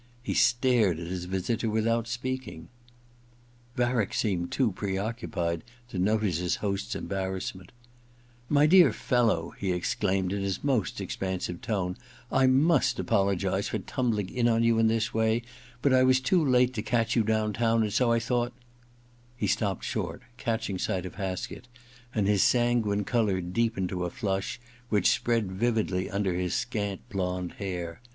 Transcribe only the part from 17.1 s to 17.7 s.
you down